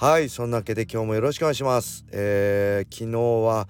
[0.00, 2.06] はいそんなわけで今日もよろしくお願いします。
[2.10, 3.68] えー、昨日は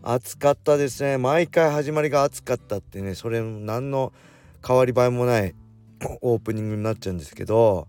[0.00, 1.18] 暑かったですね。
[1.18, 4.12] 毎回始まりが暑かったってねそれ何の
[4.64, 5.56] 変わり映えもない
[6.22, 7.88] オープニングになっちゃうんですけど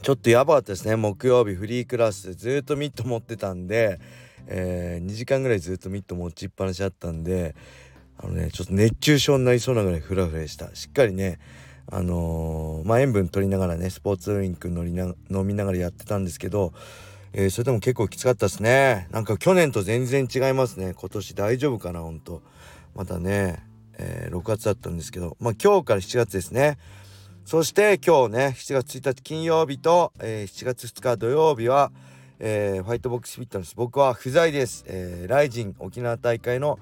[0.00, 0.96] ちょっとやばかったですね。
[0.96, 4.00] 木曜日フリークラスでずっとミット持ってたんで、
[4.46, 7.54] えー、2時間ぐらいずっとミット持ちっぱなしだったんで
[8.16, 10.74] あのねちょっと熱中症になりそうなぐらいフラフラした。
[10.74, 11.38] しっかりね
[11.90, 16.72] あのー、まあ、塩分取りながらねスポーツドリンク乗りな飲みながらやってたんですけど、
[17.32, 19.08] えー、それでも結構きつかったですね。
[19.10, 20.94] なんか去年と全然違いますね。
[20.94, 22.42] 今年大丈夫かなほんと。
[22.94, 23.64] またね、
[23.98, 25.36] えー、6月だったんですけど。
[25.40, 26.78] まあ今日から7月ですね。
[27.44, 31.90] そして今日ね7月1日金曜日と、え、7月2日土曜日は、
[32.38, 33.74] えー、ファイトボックスフィットネス。
[33.74, 36.78] 僕は不在です、えー、ライジン沖縄大会の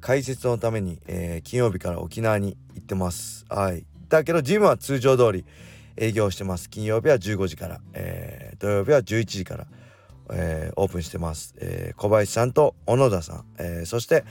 [0.00, 3.44] 解説のために、えー、金曜日から沖縄に行ってます。
[3.48, 3.86] はい。
[4.08, 5.44] だけどジムは通常通り
[5.96, 6.68] 営業してます。
[6.70, 9.66] 金曜日は15時から、えー、土曜日は11時から、
[10.30, 14.24] えー、オープンしてます、えー、小林さんと小野田さん、えそして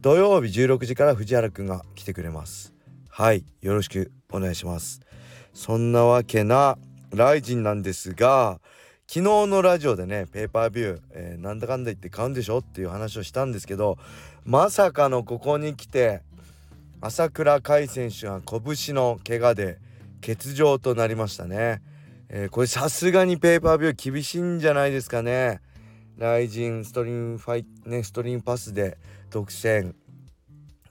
[0.00, 2.72] 土曜日16時から藤原くんが来てくれます。
[3.08, 5.00] はいよろしくお願いします。
[5.54, 6.78] そんなわけな
[7.10, 8.60] ライジンなんですが
[9.06, 13.98] 昨日のラジオでねペーパービュー、えー、なんだかんだ言って買うんでしょっていう話をしたんですけど
[14.44, 16.22] まさかのここに来て
[17.04, 19.78] 朝倉海選手は拳の怪我で
[20.24, 21.82] 欠場となりましたね、
[22.28, 25.60] えー、これさすがにペーパービュー厳しいんじゃないですかね。
[26.16, 28.98] RIZIN STREAM ファイね STREAM PASS で
[29.30, 29.94] 独占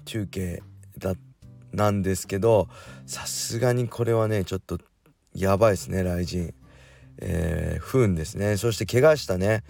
[0.03, 0.61] 中継
[0.97, 1.13] だ
[1.71, 2.67] なんですけど
[3.05, 4.79] さすがにこれはねちょっと
[5.33, 6.53] やばいですね RIZIN、
[7.19, 8.57] えー、不運ですね。
[8.57, 9.63] そして怪我したね。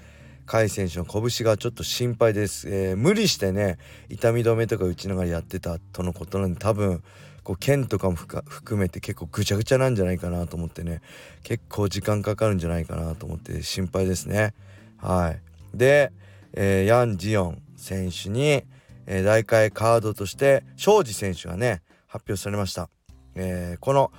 [0.45, 3.77] 甲斐選手の拳がちょっと心配です、えー、無理してね
[4.09, 7.03] 痛み止めとか打ちながらやってたとのことなんで多分
[7.43, 11.01] こう剣とかも含めて結構ぐちゃぐちゃなんじゃないかなと思ってね
[11.43, 14.53] 結構時間かかるんじゃないかなと思って心配ですね。
[14.97, 15.41] はい。
[15.73, 16.11] で、
[16.53, 18.63] えー、ヤン・ジヨン選手に、
[19.07, 22.89] えー、大会カードとして庄司選手がね発表されました、
[23.35, 24.11] えー、この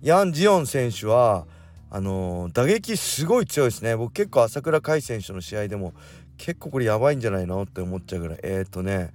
[0.00, 1.46] ヤン・ジヨン選手は
[1.90, 5.92] あのー、打撃すごい強いですね僕結構朝倉海選手の試合でも
[6.38, 9.12] 結構これやばいんじゃないのって思っちゃうぐらいえっ、ー、とね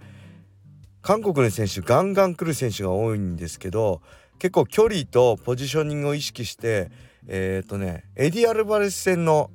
[1.01, 4.01] 韓国の選手ガンガン来る選手が多いんですけど
[4.39, 6.91] 結構距離とポジショニングを意識して
[7.27, 9.49] えっ、ー、とねエディ・アルバレス戦の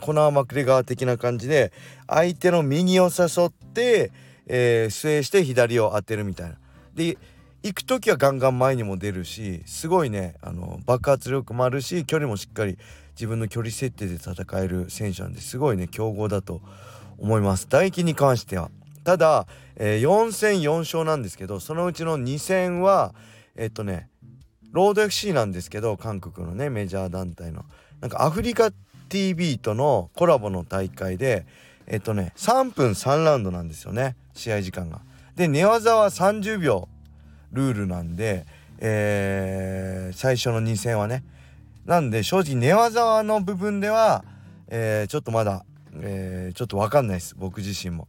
[0.00, 1.72] コナー・マクレガー的な感じで
[2.06, 4.12] 相手の右を誘って、
[4.46, 6.56] えー、スして左を当てるみたいな。
[6.94, 7.18] で
[7.68, 12.78] 行く時はガンガン前にも出るしすごいねあの爆発力もあるし距離もしっかり
[13.10, 16.62] 自分の距離設定で戦える選手なんですごいね強豪だと
[17.18, 17.68] 思います。
[17.68, 18.70] 大輝に関しては。
[19.04, 19.46] ただ、
[19.76, 23.14] えー、4戦4勝なんですけどそのうちの2戦は
[23.54, 24.08] えっとね
[24.72, 27.64] ロード FC なんですけど韓国のねメジャー団体の。
[28.00, 28.70] なんかアフリカ
[29.08, 31.44] TV とのコラボの大会で
[31.86, 35.00] えっとね3分3ラウンドなんですよね試合時間が。
[35.34, 36.88] で寝技は30秒。
[37.52, 38.46] ルールなんで、
[38.78, 41.24] えー、最初の2戦はね。
[41.84, 44.24] なんで正直寝技の部分では、
[44.68, 45.64] えー、ちょっとまだ、
[46.00, 47.34] えー、ちょっと分かんないです。
[47.36, 48.08] 僕自身も、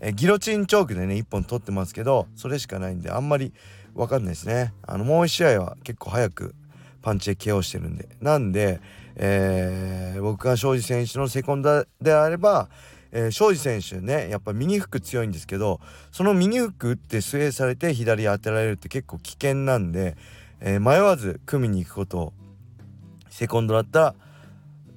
[0.00, 3.52] えー、ギロチンチョークでね1本取ってますけどそれしかないんであんまり
[3.94, 4.72] 分かんないですね。
[4.82, 6.54] あのもう1試合は結構早く
[7.02, 8.08] パンチで KO してるんで。
[8.20, 8.80] なんで、
[9.16, 12.68] え、僕が庄司選手のセコンドであれば
[13.12, 15.80] えー、庄司選手ねやっぱ右フック強いんですけど
[16.12, 20.16] その右フック打ってスウェーされて左当てられるって結構危険なんで、
[20.60, 22.32] えー、迷わず組みに行くことを
[23.30, 24.14] セコンドだったら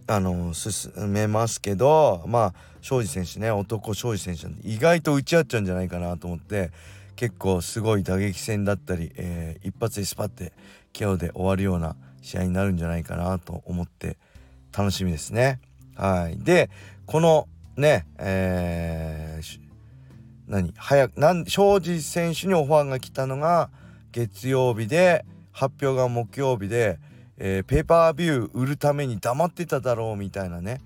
[0.07, 6.71] あの進めますけどまあ庄司選手ね男庄司選手意外と打ち合っちゃうんじゃないかなと思って
[7.15, 10.53] 結構すごい打撃戦だったり、えー、一発でスパッて
[10.93, 14.17] KO で終わるような試合になるんじゃないかなと思って
[14.75, 15.59] 楽しみですね。
[15.95, 16.69] はい、で
[17.05, 17.47] この
[17.81, 19.59] ねえー、
[20.47, 23.69] 何早くなん庄司選手にオファーが来たのが
[24.11, 26.99] 月曜日で発表が木曜日で、
[27.37, 30.79] えー、ペーパービュー売るために黙ってただろうみたいなね、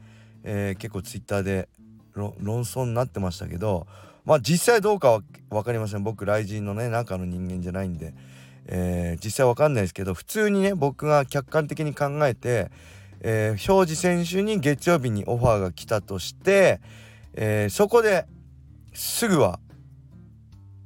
[0.44, 1.68] えー、結構ツイッターで
[2.16, 2.34] 論
[2.64, 3.86] 争になってましたけど
[4.24, 6.04] まあ実際どうかは分かりません。
[6.04, 8.14] 僕雷神のね中の人間じゃないんで、
[8.66, 12.72] えー、実際分かんないですけど普通にね僕が客観的に考えて
[13.22, 16.82] えー、庄司選手に月曜日にオファーが来たとして、
[17.34, 18.26] えー、そこで
[18.94, 19.60] すぐは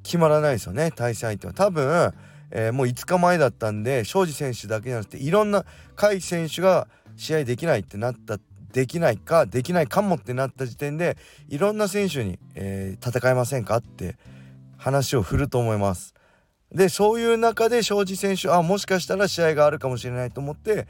[0.03, 2.13] 決まらないですよね対戦相手は多分、
[2.51, 5.63] えー、もう5日前だったんで庄司選手だけじゃなくていろんな
[5.95, 8.39] 甲斐選手が試合できないってなった
[8.71, 11.17] できないかできないかもってなった時点で
[11.47, 14.17] いろんな選手に、えー、戦えませんかって
[14.77, 16.13] 話を振ると思います。
[16.71, 20.87] でそういう中で庄司選手あもしかしたら試合があるかもしれないと思って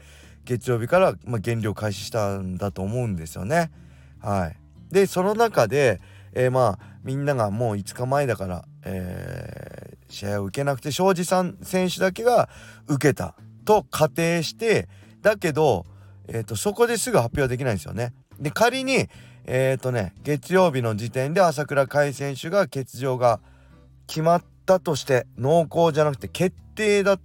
[0.50, 3.70] 月曜日から、まあ、減量開始したんだと思うんですよね。
[4.18, 4.56] はい、
[4.92, 6.00] でその中で、
[6.32, 12.48] えー、まあみんながもう5日前だから、えー、試合を受けなくて庄司さん選手だけが
[12.88, 14.88] 受けたと仮定して
[15.22, 15.86] だけど、
[16.26, 18.12] えーと、そこですぐ発表できないんですよね。
[18.40, 19.08] で仮に
[19.44, 23.38] えっ、ー、とね月曜日の時点で朝倉海選手が欠場が
[24.08, 27.20] 決まったとして濃厚じゃなくて決定だ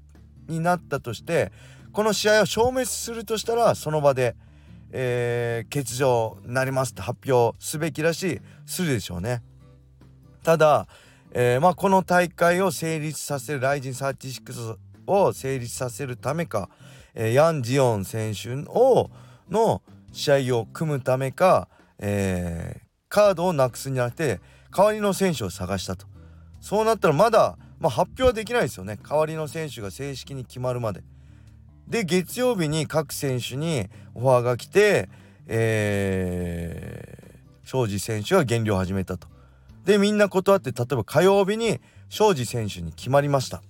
[0.48, 1.52] になったとして
[1.96, 4.36] この試合を消滅するとしたらその場で、
[4.92, 9.42] えー、欠場になりますって発表すべきらしするでしょうね。
[10.44, 10.88] ただ、
[11.32, 14.78] えー、まあ、この大会を成立させるライジン36
[15.08, 16.70] を成立させるためか、
[17.14, 19.10] えー、ヤン・ジヨン選手を
[19.50, 19.82] の
[20.12, 21.70] 試合を組むためか、
[22.00, 24.42] え、カードをなくすんじゃなくて
[24.76, 26.08] 代わりの選手を探したと
[26.60, 31.02] そうなったらまだ、まあ、発表はできないですよね代わりの選手が正式に決まるまで。
[31.88, 35.10] で月曜日に各選手にオファーが来て、
[35.48, 39.28] えー、庄司選手が減量を始めたと。
[39.86, 41.80] でみんな断って例えば火曜日に
[42.10, 43.62] 庄司選手に決まりました。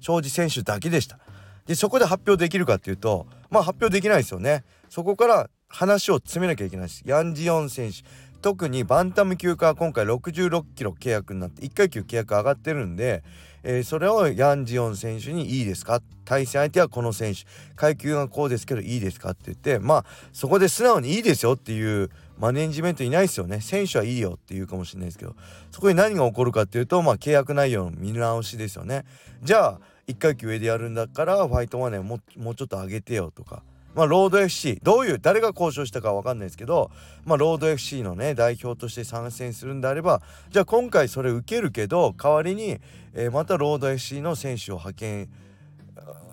[0.00, 1.18] 庄司選手だけでした。
[1.66, 4.64] でそこで発表できるかっていうとまあ発表できないですよね。
[4.88, 7.02] そこから話を詰めなきゃいけないです。
[7.04, 7.98] ヤンジヨン選手
[8.40, 13.24] 特にバンタム級から今回66キロ契約になって1階級契約上がってるんで、
[13.64, 16.00] えー、それをヤンジヨン選手にいいですか？
[16.24, 17.40] 対戦相手はこの選手。
[17.74, 23.60] 階級がこうですけどいいですかって言ってまあそこで素直にいいですよっていうマネジメントいないですよね。
[23.60, 25.34] 選手はいいよって言うかもしれないですけど
[25.72, 29.04] そこに何が起こるかっていうとまあ契約内容の見直しですよね。
[29.42, 33.62] じゃあ1階級上でやるんだからファイトマネーももうちょっと上げてよとか。
[33.98, 36.92] まあロード FC どういう誰が交渉したかわかんないですけど
[37.24, 42.78] まあロード FC のね代表として参戦するんであればじゃあ今回それ受けるけど代わりに、
[43.12, 45.28] えー、またロード FC の選手を派遣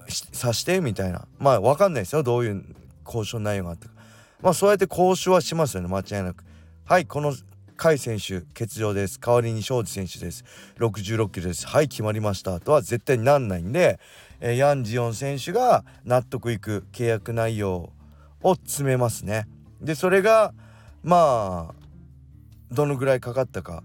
[0.08, 1.28] さしてみたいな。
[1.40, 2.22] まあ分かんないですよ。
[2.22, 2.64] どういう
[3.04, 3.94] 交渉内容があったか。
[4.42, 5.88] まあそうやって交渉はしますよね。
[5.88, 6.44] 間違いなく。
[6.86, 7.34] はいこの
[7.78, 9.20] 甲斐選手欠場です。
[9.20, 10.44] 代わりに庄司選手です。
[10.80, 11.68] 66キロです。
[11.68, 12.60] はい決まりました。
[12.60, 14.00] とは絶対になんないんで、
[14.40, 17.92] えー、ヤンジヨン選手が納得いく契約内容
[18.42, 19.48] を詰めますね。
[19.82, 20.54] でそれが
[21.04, 21.76] まあ
[22.72, 23.84] どのぐらいかかったか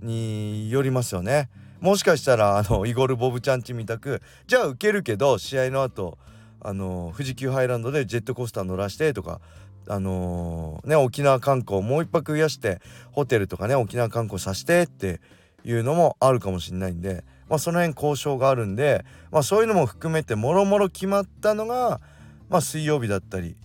[0.00, 1.50] によりますよね。
[1.80, 6.18] もしかしたらあのイゴル・ボブチャンチみたくじゃあ受けるけど試合の後
[6.60, 9.40] あの富士急ハイランドでジェットコースター乗らしてとか
[9.86, 12.80] あのー、ね沖縄観光もう一泊増やして
[13.12, 15.20] ホテルとかね沖縄観光させてって
[15.64, 22.00] いうのもあるかもしれないんで、まあ、その辺交渉があるんで、まあ、そういうのも含めてもろもろ決まったのが、
[22.48, 23.56] まあ、水曜日だったり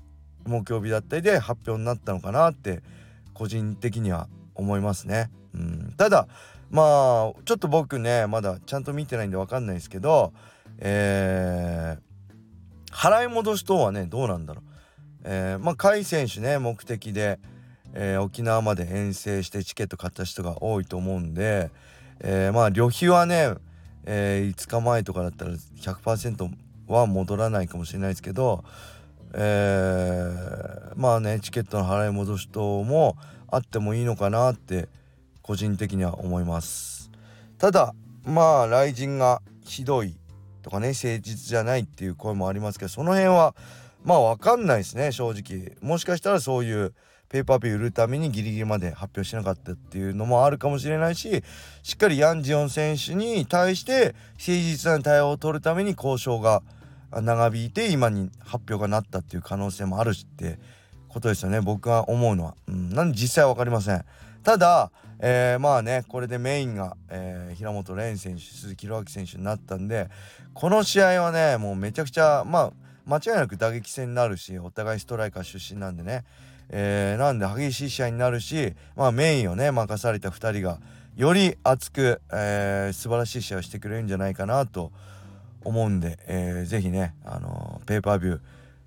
[0.46, 2.82] 木曜日だったりで発表になったのかなって
[3.34, 5.30] 個人的には思いますね。
[5.54, 6.28] うん、ただ
[6.70, 10.34] まあちょっと僕ねまだちゃんと見てないんで分かんないですけど
[10.80, 12.02] えー、
[12.94, 14.74] 払い戻し等はねどうなんだろう。
[15.26, 17.40] えー、まあ甲斐選手ね目的で、
[17.94, 21.72] えー、沖縄まで遠征してチケット買った人が多いと思うんで、
[22.20, 23.56] えー、まあ旅費はね、
[24.06, 26.50] えー、5日前とかだったら100%
[26.88, 28.64] は戻らないかもしれないですけど、
[29.34, 34.90] えー、まあねチケットの払い戻し等もあってもいいのかなって
[35.42, 37.12] 個人的には思います
[37.58, 37.94] ただ
[38.26, 40.16] まあ雷神がひどい
[40.64, 43.56] とかね誠実じゃないっていう声もありますけどその辺は
[44.04, 46.94] まあ分かんないですね正直もしかしたらそういう
[47.30, 51.44] ペーパービュー売るためにギリギリまで発表しなかったっていうのもあるかもしれないし
[51.82, 56.62] しっかりヤン・ジヨン選手に対して誠実な対応を取るために交渉が
[57.12, 60.58] 長引いて今に発表がなったっていう可能性もあるしって
[61.08, 62.56] ことですよね僕は思うのは。
[62.68, 64.04] うん、なんで実際は分かりません。
[64.44, 70.10] ただ、えー、まあねこれでメインが、えー、平本蓮選手鈴木宏明選手になったんで
[70.54, 72.72] この試合はねもうめちゃくちゃまあ
[73.06, 76.24] 間違いなく打撃戦になるしお互いストライカー出身なんでね、
[76.70, 80.80] えー、なんで激しい試合になるし、まあ、メインをね任された2人が
[81.16, 84.92] より熱く、えー、素晴らしい試合をしてくれるんじゃないかなと
[85.64, 88.40] 思うんで、えー、ぜひね、あのー、ペーパービュー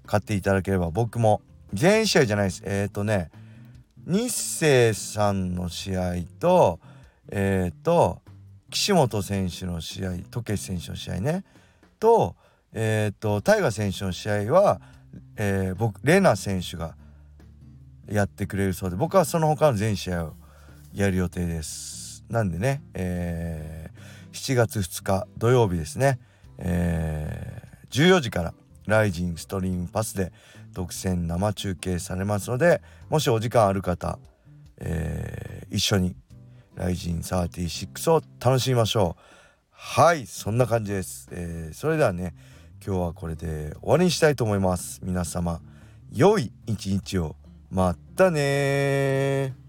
[0.06, 1.40] 買っていただければ僕も
[1.72, 2.62] 全試合じゃないです。
[2.64, 3.30] えっ、ー、とね
[4.06, 6.78] 日清さんの試合と
[7.28, 8.22] えっ、ー、と
[8.70, 11.44] 岸本選手の試合時計選手の試合ね。
[11.98, 12.36] と
[12.72, 14.80] えっ、ー、と大河選手の試合は、
[15.36, 16.94] えー、僕レナ選手が
[18.08, 20.32] やってくれるそうで僕はその他の全試合を
[20.94, 22.24] やる予定です。
[22.28, 26.20] なんでね、えー、7月2日土曜日ですね、
[26.58, 28.54] えー、14時から
[28.86, 30.32] ライジンストリームパスで
[30.72, 34.18] 独占生中継されますのでもしお時間ある方、
[34.78, 36.16] えー、一緒に
[36.74, 39.22] ライジン36を楽しみましょう。
[39.70, 42.34] はいそんな感じです、えー、それではね
[42.84, 45.00] 今日はこれで終わりにしたいと思います。
[45.02, 45.60] 皆様
[46.12, 47.36] 良い一日を。
[47.70, 49.65] またね